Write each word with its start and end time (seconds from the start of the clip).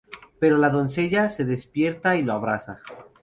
Pero 0.39 0.57
la 0.57 0.71
doncella 0.71 1.29
se 1.29 1.45
despierta 1.45 2.15
y 2.15 2.23
lo 2.23 2.33
abraza. 2.33 2.79